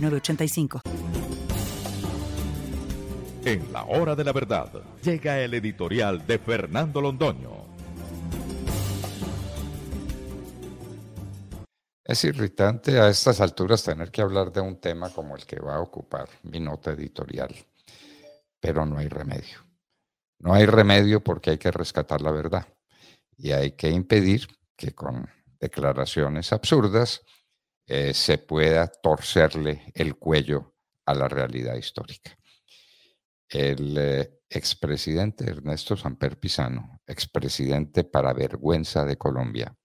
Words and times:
906985. 0.00 0.80
En 3.44 3.72
la 3.72 3.84
hora 3.84 4.14
de 4.14 4.22
la 4.22 4.32
verdad, 4.32 4.70
llega 5.02 5.40
el 5.40 5.54
editorial 5.54 6.24
de 6.26 6.38
Fernando 6.38 7.00
Londoño. 7.00 7.72
Es 12.04 12.24
irritante 12.24 13.00
a 13.00 13.08
estas 13.08 13.40
alturas 13.40 13.82
tener 13.82 14.10
que 14.10 14.22
hablar 14.22 14.52
de 14.52 14.60
un 14.60 14.80
tema 14.80 15.10
como 15.10 15.34
el 15.34 15.46
que 15.46 15.58
va 15.58 15.76
a 15.76 15.80
ocupar 15.80 16.28
mi 16.42 16.60
nota 16.60 16.92
editorial, 16.92 17.54
pero 18.60 18.84
no 18.86 18.98
hay 18.98 19.08
remedio. 19.08 19.58
No 20.38 20.54
hay 20.54 20.66
remedio 20.66 21.22
porque 21.22 21.50
hay 21.50 21.58
que 21.58 21.70
rescatar 21.70 22.20
la 22.20 22.32
verdad 22.32 22.66
y 23.36 23.52
hay 23.52 23.72
que 23.72 23.90
impedir 23.90 24.46
que 24.76 24.94
con 24.94 25.28
declaraciones 25.60 26.52
absurdas 26.52 27.22
eh, 27.86 28.14
se 28.14 28.38
pueda 28.38 28.86
torcerle 28.86 29.92
el 29.94 30.16
cuello 30.16 30.74
a 31.06 31.14
la 31.14 31.28
realidad 31.28 31.76
histórica. 31.76 32.36
El 33.48 33.96
eh, 33.98 34.40
expresidente 34.48 35.44
Ernesto 35.44 35.96
Samper 35.96 36.38
Pizano, 36.38 37.00
expresidente 37.06 38.04
para 38.04 38.32
vergüenza 38.32 39.04
de 39.04 39.16
Colombia, 39.16 39.76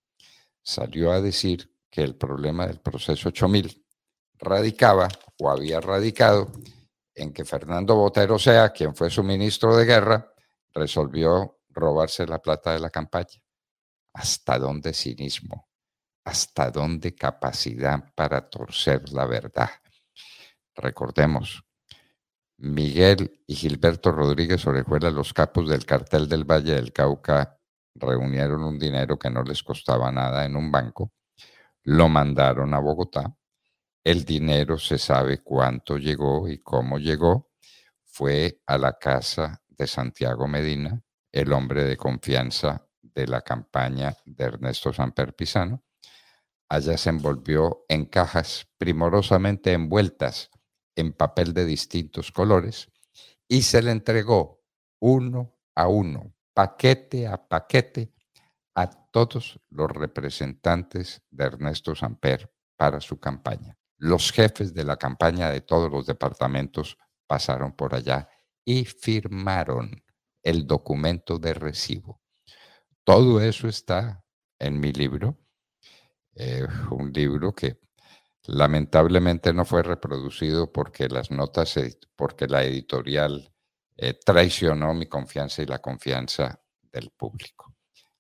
salió 0.64 1.12
a 1.12 1.22
decir 1.22 1.73
que 1.90 2.03
el 2.03 2.16
problema 2.16 2.68
del 2.68 2.80
proceso 2.80 3.30
8000 3.30 3.86
radicaba 4.40 5.08
o 5.40 5.50
había 5.50 5.80
radicado 5.80 6.52
en 7.16 7.34
que 7.34 7.45
Fernando 7.45 7.95
Botero 7.95 8.38
Sea, 8.38 8.70
quien 8.72 8.95
fue 8.95 9.09
su 9.09 9.23
ministro 9.23 9.75
de 9.75 9.86
guerra, 9.86 10.31
resolvió 10.73 11.59
robarse 11.70 12.28
la 12.28 12.40
plata 12.40 12.73
de 12.73 12.80
la 12.80 12.90
campaña. 12.90 13.42
¿Hasta 14.14 14.59
dónde 14.59 14.94
cinismo? 14.94 15.66
Hasta 16.28 16.70
dónde 16.72 17.16
capacidad 17.16 18.14
para 18.14 18.50
torcer 18.50 19.09
la 19.14 19.25
verdad. 19.25 19.70
Recordemos, 20.75 21.64
Miguel 22.58 23.44
y 23.47 23.56
Gilberto 23.56 24.11
Rodríguez 24.11 24.67
Orejuela, 24.67 25.09
los 25.09 25.31
capos 25.31 25.69
del 25.69 25.86
cartel 25.86 26.28
del 26.28 26.44
Valle 26.44 26.73
del 26.73 26.92
Cauca, 26.92 27.58
reunieron 27.95 28.62
un 28.62 28.78
dinero 28.78 29.18
que 29.18 29.29
no 29.29 29.41
les 29.41 29.63
costaba 29.63 30.12
nada 30.12 30.44
en 30.44 30.57
un 30.57 30.69
banco, 30.69 31.13
lo 31.84 32.09
mandaron 32.09 32.74
a 32.74 32.80
Bogotá, 32.80 33.34
el 34.03 34.25
dinero 34.25 34.78
se 34.78 34.97
sabe 34.97 35.41
cuánto 35.41 35.97
llegó 35.97 36.50
y 36.50 36.57
cómo 36.57 37.00
llegó, 37.00 37.51
fue 38.03 38.62
a 38.66 38.78
la 38.78 38.97
casa 38.97 39.63
de 39.69 39.88
Santiago 39.88 40.46
Medina, 40.46 41.01
el 41.31 41.53
hombre 41.53 41.85
de 41.85 41.96
confianza 41.96 42.85
de 43.01 43.28
la 43.28 43.41
campaña 43.41 44.13
de 44.25 44.44
Ernesto 44.44 44.91
Samper 44.91 45.34
Pizano, 45.34 45.87
Allá 46.69 46.97
se 46.97 47.09
envolvió 47.09 47.85
en 47.88 48.05
cajas 48.05 48.67
primorosamente 48.78 49.72
envueltas 49.72 50.50
en 50.95 51.13
papel 51.13 51.53
de 51.53 51.66
distintos 51.66 52.31
colores 52.31 52.91
y 53.47 53.61
se 53.61 53.81
le 53.81 53.91
entregó 53.91 54.61
uno 55.00 55.56
a 55.75 55.88
uno, 55.88 56.33
paquete 56.53 57.27
a 57.27 57.47
paquete, 57.47 58.13
a 58.75 58.89
todos 58.89 59.59
los 59.69 59.89
representantes 59.89 61.23
de 61.31 61.45
Ernesto 61.45 61.95
Samper 61.95 62.53
para 62.75 63.00
su 63.00 63.19
campaña. 63.19 63.77
Los 63.97 64.31
jefes 64.31 64.73
de 64.73 64.83
la 64.83 64.97
campaña 64.97 65.50
de 65.50 65.61
todos 65.61 65.89
los 65.89 66.06
departamentos 66.06 66.97
pasaron 67.25 67.75
por 67.75 67.95
allá 67.95 68.29
y 68.63 68.85
firmaron 68.85 70.03
el 70.44 70.67
documento 70.67 71.39
de 71.39 71.53
recibo. 71.53 72.22
Todo 73.03 73.41
eso 73.41 73.67
está 73.67 74.23
en 74.59 74.79
mi 74.79 74.91
libro 74.91 75.38
eh, 76.40 76.68
un 76.92 77.12
libro 77.12 77.52
que 77.53 77.80
lamentablemente 78.46 79.52
no 79.53 79.66
fue 79.66 79.81
reproducido 79.81 80.72
porque 80.72 81.09
las 81.09 81.31
notas, 81.31 81.75
porque 82.16 82.48
la 82.48 82.64
editorial 82.64 83.52
eh, 83.98 84.14
traicionó 84.24 84.94
mi 84.94 85.08
confianza 85.08 85.64
y 85.64 85.66
la 85.66 85.80
confianza 85.80 86.62
del 86.92 87.09
público. 87.09 87.74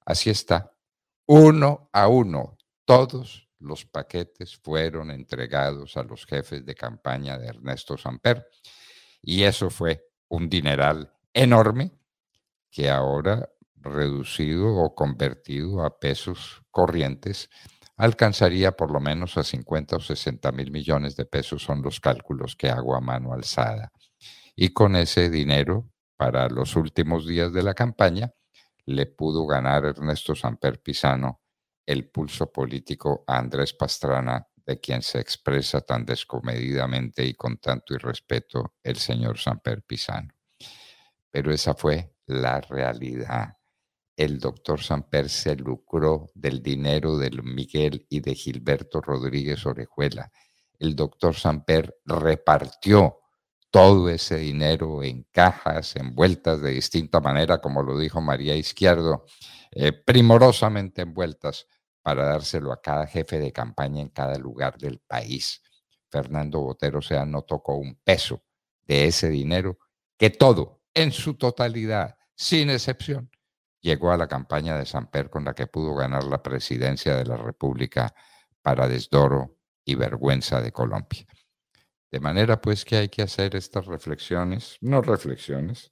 Así 0.03 0.31
está, 0.31 0.71
uno 1.27 1.89
a 1.93 2.07
uno, 2.07 2.57
todos 2.85 3.47
los 3.59 3.85
paquetes 3.85 4.57
fueron 4.57 5.11
entregados 5.11 5.95
a 5.95 6.03
los 6.03 6.25
jefes 6.25 6.65
de 6.65 6.73
campaña 6.73 7.37
de 7.37 7.47
Ernesto 7.47 7.97
Samper 7.97 8.47
y 9.21 9.43
eso 9.43 9.69
fue 9.69 10.05
un 10.29 10.49
dineral 10.49 11.13
enorme 11.33 11.91
que 12.71 12.89
ahora 12.89 13.47
reducido 13.75 14.75
o 14.75 14.95
convertido 14.95 15.83
a 15.83 15.99
pesos 15.99 16.63
corrientes 16.71 17.49
alcanzaría 17.97 18.71
por 18.71 18.91
lo 18.91 18.99
menos 18.99 19.37
a 19.37 19.43
50 19.43 19.97
o 19.97 19.99
60 19.99 20.51
mil 20.51 20.71
millones 20.71 21.15
de 21.15 21.25
pesos, 21.25 21.63
son 21.63 21.81
los 21.81 21.99
cálculos 21.99 22.55
que 22.55 22.69
hago 22.69 22.95
a 22.95 23.01
mano 23.01 23.33
alzada. 23.33 23.91
Y 24.55 24.69
con 24.69 24.95
ese 24.95 25.29
dinero, 25.29 25.89
para 26.15 26.47
los 26.47 26.75
últimos 26.75 27.27
días 27.27 27.51
de 27.51 27.63
la 27.63 27.73
campaña, 27.73 28.31
le 28.85 29.07
pudo 29.07 29.45
ganar 29.45 29.85
Ernesto 29.85 30.35
Samper 30.35 30.81
Pizano 30.81 31.41
el 31.85 32.09
pulso 32.09 32.51
político 32.51 33.23
a 33.25 33.37
Andrés 33.37 33.73
Pastrana, 33.73 34.45
de 34.65 34.79
quien 34.79 35.01
se 35.01 35.19
expresa 35.19 35.81
tan 35.81 36.05
descomedidamente 36.05 37.25
y 37.25 37.33
con 37.33 37.57
tanto 37.57 37.93
irrespeto 37.93 38.73
el 38.83 38.97
señor 38.97 39.39
Samper 39.39 39.83
Pizano. 39.83 40.33
Pero 41.31 41.53
esa 41.53 41.73
fue 41.73 42.13
la 42.25 42.59
realidad 42.59 43.56
el 44.17 44.39
doctor 44.39 44.81
Samper 44.81 45.29
se 45.29 45.55
lucró 45.55 46.31
del 46.33 46.63
dinero 46.63 47.17
de 47.17 47.29
Miguel 47.43 48.07
y 48.09 48.19
de 48.19 48.33
Gilberto 48.33 48.99
Rodríguez 48.99 49.63
Orejuela. 49.65 50.31
El 50.79 50.95
doctor 50.95 51.35
Samper 51.35 51.95
repartió 52.03 53.19
todo 53.69 54.09
ese 54.09 54.37
dinero 54.37 55.03
en 55.03 55.27
cajas, 55.31 55.95
envueltas 55.95 56.61
de 56.61 56.71
distinta 56.71 57.19
manera, 57.19 57.61
como 57.61 57.83
lo 57.83 57.99
dijo 57.99 58.19
María 58.19 58.55
Izquierdo, 58.55 59.25
eh, 59.71 59.91
primorosamente 59.91 61.03
envueltas 61.03 61.67
para 62.01 62.25
dárselo 62.25 62.71
a 62.71 62.81
cada 62.81 63.05
jefe 63.05 63.37
de 63.37 63.51
campaña 63.51 64.01
en 64.01 64.09
cada 64.09 64.37
lugar 64.39 64.79
del 64.79 64.97
país. 64.97 65.61
Fernando 66.09 66.61
Botero 66.61 67.03
sea 67.03 67.23
no 67.23 67.43
tocó 67.43 67.75
un 67.75 67.99
peso 68.03 68.43
de 68.85 69.05
ese 69.05 69.29
dinero, 69.29 69.77
que 70.17 70.31
todo, 70.31 70.81
en 70.95 71.11
su 71.11 71.35
totalidad, 71.35 72.17
sin 72.33 72.71
excepción, 72.71 73.29
llegó 73.87 74.11
a 74.11 74.17
la 74.17 74.27
campaña 74.27 74.77
de 74.77 74.85
Samper 74.85 75.29
con 75.29 75.45
la 75.45 75.53
que 75.53 75.65
pudo 75.65 75.95
ganar 75.95 76.25
la 76.25 76.43
presidencia 76.43 77.15
de 77.15 77.23
la 77.23 77.37
República 77.37 78.13
para 78.61 78.85
desdoro 78.89 79.57
y 79.85 79.95
vergüenza 79.95 80.61
de 80.61 80.73
Colombia. 80.73 81.25
De 82.11 82.19
manera 82.19 82.59
pues 82.59 82.83
que 82.83 82.97
hay 82.97 83.07
que 83.07 83.21
hacer 83.21 83.55
estas 83.55 83.85
reflexiones, 83.85 84.77
no 84.81 85.01
reflexiones, 85.01 85.89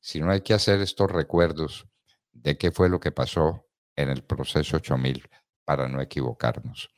sino 0.00 0.30
hay 0.30 0.42
que 0.42 0.52
hacer 0.52 0.82
estos 0.82 1.10
recuerdos 1.10 1.86
de 2.32 2.58
qué 2.58 2.72
fue 2.72 2.90
lo 2.90 3.00
que 3.00 3.10
pasó 3.10 3.66
en 3.96 4.10
el 4.10 4.22
proceso 4.22 4.76
8000 4.76 5.26
para 5.64 5.88
no 5.88 6.02
equivocarnos 6.02 6.90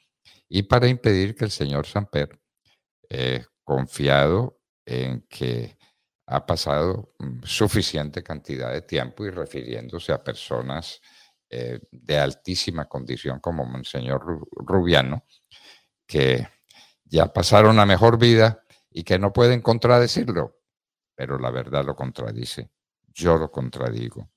y 0.49 0.65
para 0.65 0.89
impedir 0.89 1.37
que 1.37 1.45
el 1.45 1.53
señor 1.53 1.87
Samper, 1.87 2.41
eh, 3.09 3.45
confiado 3.63 4.61
en 4.85 5.23
que 5.29 5.79
ha 6.27 6.47
pasado 6.47 7.15
suficiente 7.43 8.23
cantidad 8.23 8.73
de 8.73 8.83
tiempo 8.83 9.25
y 9.25 9.31
refiriéndose 9.31 10.13
a 10.13 10.23
personas 10.23 11.01
eh, 11.51 11.81
de 11.91 12.19
altísima 12.19 12.89
condición 12.89 13.41
como 13.41 13.65
Monseñor 13.65 14.25
Rubiano, 14.53 15.27
que 16.07 16.49
ya 17.05 17.33
pasaron 17.33 17.79
a 17.79 17.87
mejor 17.87 18.19
vida 18.19 18.65
y 18.91 19.05
que 19.05 19.19
no 19.19 19.33
pueden 19.33 19.61
contradecirlo, 19.61 20.61
pero 21.15 21.39
la 21.39 21.51
verdad 21.51 21.85
lo 21.85 21.95
contradice. 21.95 22.71
Yo 23.09 23.37
lo 23.37 23.51
contradigo. 23.51 24.31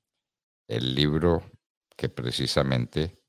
El 0.68 0.94
libro 0.94 1.44
que 1.96 2.10
precisamente 2.10 3.22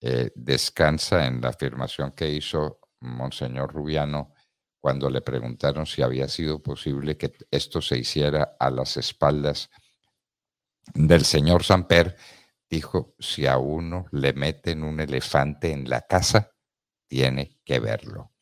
eh, 0.00 0.30
descansa 0.34 1.26
en 1.26 1.40
la 1.40 1.48
afirmación 1.48 2.12
que 2.12 2.30
hizo 2.30 2.80
Monseñor 3.00 3.72
Rubiano 3.72 4.34
cuando 4.86 5.10
le 5.10 5.20
preguntaron 5.20 5.84
si 5.84 6.00
había 6.00 6.28
sido 6.28 6.62
posible 6.62 7.16
que 7.16 7.34
esto 7.50 7.82
se 7.82 7.98
hiciera 7.98 8.56
a 8.56 8.70
las 8.70 8.96
espaldas 8.96 9.68
del 10.94 11.24
señor 11.24 11.64
Samper, 11.64 12.14
dijo, 12.70 13.16
si 13.18 13.48
a 13.48 13.58
uno 13.58 14.06
le 14.12 14.32
meten 14.32 14.84
un 14.84 15.00
elefante 15.00 15.72
en 15.72 15.90
la 15.90 16.02
casa, 16.02 16.52
tiene 17.08 17.58
que 17.64 17.80
verlo. 17.80 18.32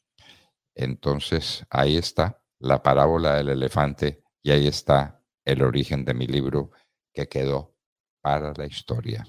Entonces, 0.75 1.65
ahí 1.71 1.97
está 1.97 2.43
la 2.59 2.83
parábola 2.83 3.37
del 3.37 3.49
elefante 3.49 4.23
y 4.43 4.51
ahí 4.51 4.67
está 4.67 5.25
el 5.47 5.63
origen 5.63 6.05
de 6.05 6.13
mi 6.13 6.27
libro 6.27 6.73
que 7.15 7.27
quedó 7.27 7.75
para 8.21 8.53
la 8.55 8.67
historia. 8.67 9.27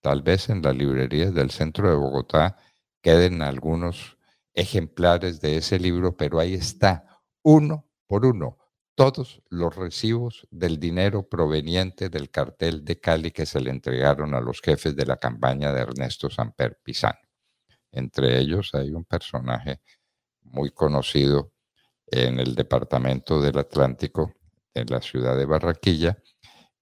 Tal 0.00 0.22
vez 0.22 0.48
en 0.48 0.62
las 0.62 0.76
librerías 0.76 1.34
del 1.34 1.50
centro 1.50 1.90
de 1.90 1.96
Bogotá 1.96 2.56
queden 3.02 3.42
algunos 3.42 4.15
ejemplares 4.56 5.40
de 5.40 5.58
ese 5.58 5.78
libro, 5.78 6.16
pero 6.16 6.40
ahí 6.40 6.54
está, 6.54 7.04
uno 7.42 7.86
por 8.06 8.24
uno, 8.26 8.58
todos 8.96 9.42
los 9.50 9.76
recibos 9.76 10.48
del 10.50 10.80
dinero 10.80 11.28
proveniente 11.28 12.08
del 12.08 12.30
cartel 12.30 12.84
de 12.84 12.98
Cali 12.98 13.30
que 13.30 13.44
se 13.44 13.60
le 13.60 13.70
entregaron 13.70 14.34
a 14.34 14.40
los 14.40 14.60
jefes 14.62 14.96
de 14.96 15.04
la 15.04 15.18
campaña 15.18 15.72
de 15.72 15.82
Ernesto 15.82 16.30
Samper 16.30 16.80
Pizano. 16.82 17.18
Entre 17.92 18.38
ellos 18.38 18.70
hay 18.74 18.90
un 18.92 19.04
personaje 19.04 19.82
muy 20.42 20.70
conocido 20.70 21.52
en 22.06 22.40
el 22.40 22.54
departamento 22.54 23.40
del 23.40 23.58
Atlántico, 23.58 24.32
en 24.72 24.86
la 24.88 25.02
ciudad 25.02 25.36
de 25.36 25.44
Barranquilla, 25.44 26.16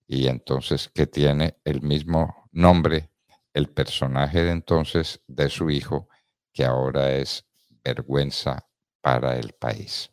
y 0.07 0.29
entonces 0.29 0.89
que 0.95 1.07
tiene 1.07 1.59
el 1.65 1.83
mismo 1.83 2.49
nombre, 2.53 3.11
el 3.53 3.71
personaje 3.71 4.45
de 4.45 4.53
entonces 4.53 5.23
de 5.27 5.49
su 5.49 5.71
hijo, 5.71 6.09
que 6.53 6.65
ahora 6.65 7.13
es 7.13 7.45
vergüenza 7.85 8.67
para 9.01 9.37
el 9.37 9.53
país. 9.53 10.11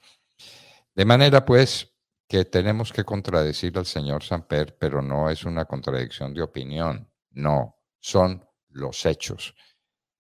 De 0.94 1.06
manera 1.06 1.46
pues 1.46 1.92
que 2.28 2.46
tenemos 2.46 2.94
que 2.94 3.04
contradecir 3.04 3.78
al 3.78 3.86
señor 3.86 4.24
Samper, 4.24 4.78
pero 4.78 5.02
no 5.02 5.30
es 5.30 5.44
una 5.44 5.66
contradicción 5.66 6.34
de 6.34 6.42
opinión, 6.42 7.10
no, 7.32 7.78
son 8.00 8.46
los 8.70 9.06
hechos. 9.06 9.56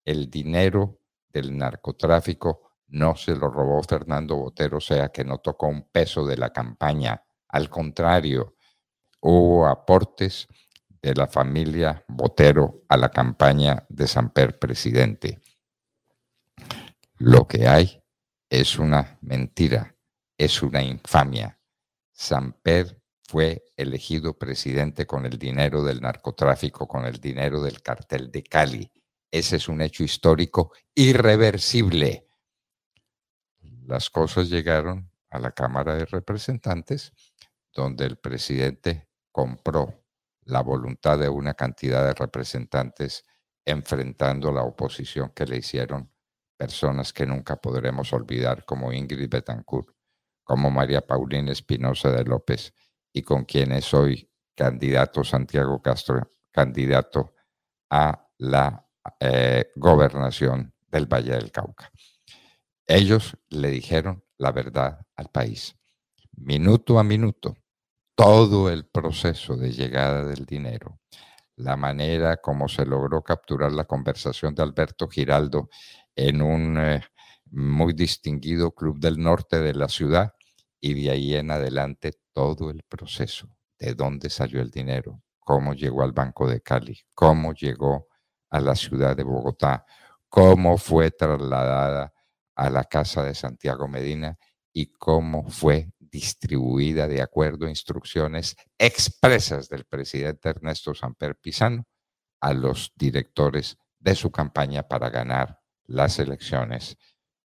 El 0.03 0.29
dinero 0.29 0.99
del 1.29 1.57
narcotráfico 1.57 2.71
no 2.87 3.15
se 3.15 3.35
lo 3.35 3.49
robó 3.49 3.81
Fernando 3.83 4.35
Botero, 4.35 4.77
o 4.77 4.81
sea 4.81 5.09
que 5.09 5.23
no 5.23 5.37
tocó 5.37 5.67
un 5.67 5.89
peso 5.89 6.25
de 6.25 6.37
la 6.37 6.51
campaña. 6.51 7.23
Al 7.47 7.69
contrario, 7.69 8.55
hubo 9.21 9.67
aportes 9.67 10.47
de 11.01 11.15
la 11.15 11.27
familia 11.27 12.03
Botero 12.07 12.83
a 12.89 12.97
la 12.97 13.09
campaña 13.09 13.85
de 13.89 14.07
Samper 14.07 14.59
presidente. 14.59 15.39
Lo 17.23 17.47
que 17.47 17.67
hay 17.67 18.01
es 18.49 18.79
una 18.79 19.19
mentira, 19.21 19.95
es 20.39 20.63
una 20.63 20.81
infamia. 20.81 21.59
Samper 22.11 22.99
fue 23.21 23.63
elegido 23.77 24.39
presidente 24.39 25.05
con 25.05 25.27
el 25.27 25.37
dinero 25.37 25.83
del 25.83 26.01
narcotráfico, 26.01 26.87
con 26.87 27.05
el 27.05 27.19
dinero 27.19 27.61
del 27.61 27.83
cartel 27.83 28.31
de 28.31 28.41
Cali. 28.41 28.91
Ese 29.29 29.57
es 29.57 29.67
un 29.67 29.83
hecho 29.83 30.03
histórico 30.03 30.71
irreversible. 30.95 32.27
Las 33.85 34.09
cosas 34.09 34.49
llegaron 34.49 35.11
a 35.29 35.37
la 35.37 35.51
Cámara 35.51 35.93
de 35.93 36.05
Representantes, 36.05 37.13
donde 37.71 38.05
el 38.05 38.17
presidente 38.17 39.09
compró 39.31 39.93
la 40.45 40.61
voluntad 40.61 41.19
de 41.19 41.29
una 41.29 41.53
cantidad 41.53 42.03
de 42.03 42.15
representantes 42.15 43.23
enfrentando 43.63 44.51
la 44.51 44.63
oposición 44.63 45.29
que 45.35 45.45
le 45.45 45.57
hicieron 45.57 46.11
personas 46.61 47.11
que 47.11 47.25
nunca 47.25 47.55
podremos 47.55 48.13
olvidar, 48.13 48.65
como 48.65 48.93
Ingrid 48.93 49.27
Betancourt, 49.27 49.95
como 50.43 50.69
María 50.69 51.01
Paulina 51.01 51.51
Espinosa 51.51 52.11
de 52.11 52.23
López, 52.23 52.71
y 53.11 53.23
con 53.23 53.45
quienes 53.45 53.91
hoy 53.95 54.29
candidato 54.55 55.23
Santiago 55.23 55.81
Castro, 55.81 56.29
candidato 56.51 57.33
a 57.89 58.27
la 58.37 58.87
eh, 59.19 59.71
gobernación 59.75 60.71
del 60.87 61.07
Valle 61.07 61.31
del 61.31 61.51
Cauca. 61.51 61.91
Ellos 62.85 63.35
le 63.49 63.69
dijeron 63.69 64.23
la 64.37 64.51
verdad 64.51 64.99
al 65.15 65.29
país, 65.31 65.75
minuto 66.33 66.99
a 66.99 67.03
minuto, 67.03 67.55
todo 68.13 68.69
el 68.69 68.85
proceso 68.85 69.55
de 69.55 69.71
llegada 69.71 70.25
del 70.25 70.45
dinero, 70.45 70.99
la 71.55 71.75
manera 71.75 72.37
como 72.37 72.67
se 72.67 72.85
logró 72.85 73.23
capturar 73.23 73.71
la 73.71 73.85
conversación 73.85 74.53
de 74.53 74.61
Alberto 74.61 75.07
Giraldo 75.07 75.69
en 76.15 76.41
un 76.41 76.77
eh, 76.77 77.03
muy 77.51 77.93
distinguido 77.93 78.71
club 78.71 78.99
del 78.99 79.19
norte 79.19 79.59
de 79.59 79.73
la 79.73 79.87
ciudad 79.87 80.33
y 80.79 80.93
de 80.93 81.11
ahí 81.11 81.35
en 81.35 81.51
adelante 81.51 82.13
todo 82.33 82.69
el 82.69 82.83
proceso, 82.83 83.49
de 83.77 83.93
dónde 83.93 84.29
salió 84.29 84.61
el 84.61 84.71
dinero, 84.71 85.21
cómo 85.39 85.73
llegó 85.73 86.03
al 86.03 86.11
Banco 86.11 86.47
de 86.47 86.61
Cali, 86.61 86.97
cómo 87.13 87.53
llegó 87.53 88.07
a 88.49 88.59
la 88.59 88.75
ciudad 88.75 89.15
de 89.15 89.23
Bogotá, 89.23 89.85
cómo 90.27 90.77
fue 90.77 91.11
trasladada 91.11 92.13
a 92.55 92.69
la 92.69 92.83
casa 92.85 93.23
de 93.23 93.35
Santiago 93.35 93.87
Medina 93.87 94.37
y 94.73 94.87
cómo 94.87 95.49
fue 95.49 95.91
distribuida 95.99 97.07
de 97.07 97.21
acuerdo 97.21 97.65
a 97.65 97.69
instrucciones 97.69 98.55
expresas 98.77 99.69
del 99.69 99.85
presidente 99.85 100.49
Ernesto 100.49 100.93
Samper 100.93 101.35
Pizano 101.37 101.85
a 102.41 102.53
los 102.53 102.91
directores 102.95 103.77
de 103.99 104.15
su 104.15 104.31
campaña 104.31 104.83
para 104.83 105.09
ganar 105.09 105.60
las 105.91 106.19
elecciones 106.19 106.97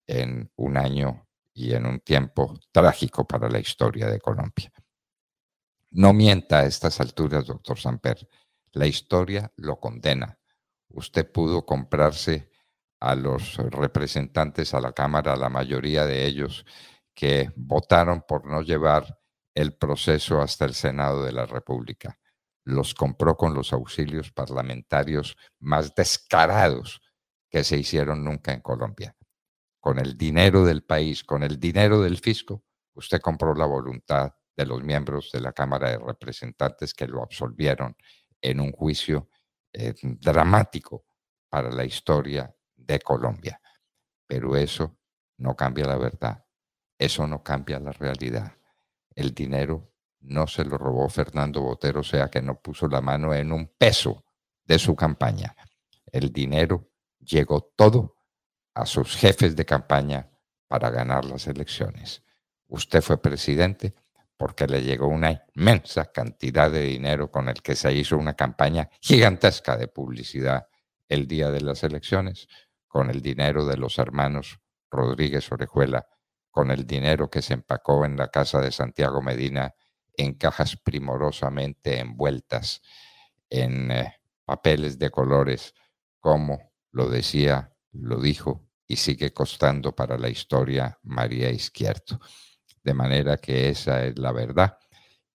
en 0.07 0.51
un 0.55 0.77
año 0.77 1.27
y 1.53 1.73
en 1.73 1.85
un 1.85 1.99
tiempo 1.99 2.59
trágico 2.71 3.25
para 3.25 3.49
la 3.49 3.59
historia 3.59 4.07
de 4.07 4.19
Colombia. 4.19 4.71
No 5.91 6.13
mienta 6.13 6.59
a 6.59 6.65
estas 6.65 6.99
alturas, 6.99 7.47
doctor 7.47 7.79
Samper. 7.79 8.27
La 8.73 8.85
historia 8.85 9.51
lo 9.55 9.79
condena. 9.79 10.37
Usted 10.89 11.31
pudo 11.31 11.65
comprarse 11.65 12.51
a 12.99 13.15
los 13.15 13.57
representantes 13.57 14.73
a 14.73 14.81
la 14.81 14.91
Cámara, 14.91 15.35
la 15.35 15.49
mayoría 15.49 16.05
de 16.05 16.25
ellos 16.25 16.65
que 17.13 17.51
votaron 17.55 18.23
por 18.27 18.45
no 18.45 18.61
llevar 18.61 19.19
el 19.53 19.73
proceso 19.73 20.41
hasta 20.41 20.65
el 20.65 20.73
Senado 20.73 21.23
de 21.23 21.31
la 21.31 21.45
República. 21.45 22.19
Los 22.65 22.93
compró 22.93 23.37
con 23.37 23.53
los 23.53 23.71
auxilios 23.71 24.31
parlamentarios 24.31 25.37
más 25.59 25.95
descarados 25.95 27.01
que 27.55 27.63
se 27.63 27.77
hicieron 27.77 28.21
nunca 28.21 28.51
en 28.51 28.59
Colombia. 28.59 29.15
Con 29.79 29.97
el 29.97 30.17
dinero 30.17 30.65
del 30.65 30.83
país, 30.83 31.23
con 31.23 31.41
el 31.41 31.57
dinero 31.57 32.01
del 32.01 32.17
fisco, 32.17 32.65
usted 32.95 33.21
compró 33.21 33.55
la 33.55 33.65
voluntad 33.65 34.35
de 34.57 34.65
los 34.65 34.83
miembros 34.83 35.31
de 35.31 35.39
la 35.39 35.53
Cámara 35.53 35.91
de 35.91 35.97
Representantes 35.97 36.93
que 36.93 37.07
lo 37.07 37.23
absolvieron 37.23 37.95
en 38.41 38.59
un 38.59 38.73
juicio 38.73 39.29
eh, 39.71 39.93
dramático 40.01 41.05
para 41.47 41.71
la 41.71 41.85
historia 41.85 42.53
de 42.75 42.99
Colombia. 42.99 43.61
Pero 44.27 44.57
eso 44.57 44.97
no 45.37 45.55
cambia 45.55 45.85
la 45.85 45.95
verdad. 45.95 46.45
Eso 46.99 47.25
no 47.25 47.41
cambia 47.41 47.79
la 47.79 47.93
realidad. 47.93 48.51
El 49.15 49.33
dinero 49.33 49.93
no 50.19 50.45
se 50.45 50.65
lo 50.65 50.77
robó 50.77 51.07
Fernando 51.07 51.61
Botero, 51.61 52.01
o 52.01 52.03
sea 52.03 52.29
que 52.29 52.41
no 52.41 52.59
puso 52.59 52.89
la 52.89 52.99
mano 52.99 53.33
en 53.33 53.53
un 53.53 53.73
peso 53.77 54.25
de 54.65 54.77
su 54.77 54.93
campaña. 54.93 55.55
El 56.11 56.33
dinero 56.33 56.91
llegó 57.25 57.71
todo 57.75 58.17
a 58.73 58.85
sus 58.85 59.15
jefes 59.15 59.55
de 59.55 59.65
campaña 59.65 60.29
para 60.67 60.89
ganar 60.89 61.25
las 61.25 61.47
elecciones. 61.47 62.23
Usted 62.67 63.01
fue 63.01 63.21
presidente 63.21 63.93
porque 64.37 64.67
le 64.67 64.81
llegó 64.81 65.07
una 65.07 65.45
inmensa 65.55 66.11
cantidad 66.11 66.69
de 66.69 66.81
dinero 66.81 67.31
con 67.31 67.47
el 67.47 67.61
que 67.61 67.75
se 67.75 67.93
hizo 67.93 68.17
una 68.17 68.33
campaña 68.33 68.89
gigantesca 68.99 69.77
de 69.77 69.87
publicidad 69.87 70.67
el 71.07 71.27
día 71.27 71.51
de 71.51 71.61
las 71.61 71.83
elecciones, 71.83 72.47
con 72.87 73.09
el 73.09 73.21
dinero 73.21 73.65
de 73.65 73.77
los 73.77 73.97
hermanos 73.99 74.59
Rodríguez 74.89 75.51
Orejuela 75.51 76.07
con 76.55 76.71
el 76.71 76.87
dinero 76.87 77.29
que 77.29 77.41
se 77.41 77.53
empacó 77.53 78.05
en 78.05 78.15
la 78.15 78.29
casa 78.29 78.61
de 78.61 78.71
Santiago 78.71 79.21
Medina 79.21 79.75
en 80.15 80.35
cajas 80.35 80.77
primorosamente 80.77 81.99
envueltas 81.99 82.81
en 83.49 83.91
eh, 83.91 84.21
papeles 84.45 84.97
de 84.97 85.09
colores, 85.09 85.73
como 86.21 86.71
lo 86.95 87.09
decía, 87.09 87.73
lo 87.91 88.21
dijo 88.21 88.69
y 88.87 88.95
sigue 88.95 89.33
costando 89.33 89.93
para 89.93 90.17
la 90.17 90.29
historia 90.29 90.97
María 91.03 91.51
Izquierdo. 91.51 92.21
De 92.81 92.93
manera 92.93 93.35
que 93.35 93.67
esa 93.67 94.05
es 94.05 94.17
la 94.17 94.31
verdad 94.31 94.77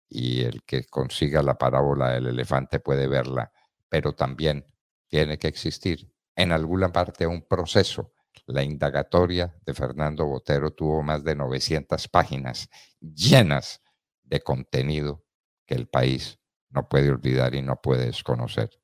y 0.08 0.40
el 0.40 0.62
que 0.64 0.86
consiga 0.86 1.42
la 1.42 1.58
parábola 1.58 2.12
del 2.12 2.28
elefante 2.28 2.80
puede 2.80 3.08
verla, 3.08 3.52
pero 3.90 4.14
también 4.14 4.64
tiene 5.06 5.38
que 5.38 5.48
existir 5.48 6.10
en 6.34 6.52
alguna 6.52 6.90
parte 6.92 7.26
un 7.26 7.42
proceso 7.46 8.14
La 8.46 8.62
indagatoria 8.62 9.54
de 9.66 9.74
Fernando 9.74 10.24
Botero 10.24 10.70
tuvo 10.70 11.02
más 11.02 11.22
de 11.24 11.36
900 11.36 12.08
páginas 12.08 12.70
llenas 13.00 13.82
de 14.22 14.40
contenido 14.40 15.26
que 15.66 15.74
el 15.74 15.88
país 15.88 16.38
no 16.70 16.88
puede 16.88 17.10
olvidar 17.10 17.54
y 17.54 17.60
no 17.60 17.82
puede 17.82 18.06
desconocer. 18.06 18.79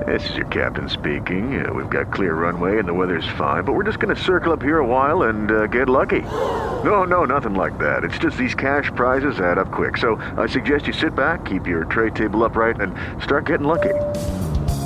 This 0.06 0.28
is 0.30 0.36
your 0.36 0.46
captain 0.46 0.88
speaking. 0.88 1.64
Uh, 1.64 1.72
we've 1.72 1.88
got 1.88 2.12
clear 2.12 2.34
runway 2.34 2.78
and 2.78 2.86
the 2.86 2.92
weather's 2.92 3.26
fine, 3.38 3.64
but 3.64 3.72
we're 3.72 3.84
just 3.84 3.98
going 3.98 4.14
to 4.14 4.22
circle 4.22 4.52
up 4.52 4.62
here 4.62 4.78
a 4.78 4.86
while 4.86 5.22
and 5.22 5.50
uh, 5.50 5.66
get 5.66 5.88
lucky. 5.88 6.20
No, 6.84 7.04
no, 7.04 7.24
nothing 7.24 7.54
like 7.54 7.78
that. 7.78 8.04
It's 8.04 8.18
just 8.18 8.36
these 8.36 8.54
cash 8.54 8.90
prizes 8.94 9.40
add 9.40 9.58
up 9.58 9.72
quick. 9.72 9.96
So 9.96 10.16
I 10.36 10.46
suggest 10.46 10.86
you 10.86 10.92
sit 10.92 11.16
back, 11.16 11.44
keep 11.44 11.66
your 11.66 11.86
tray 11.86 12.10
table 12.10 12.44
upright, 12.44 12.80
and 12.80 12.94
start 13.22 13.46
getting 13.46 13.66
lucky. 13.66 13.94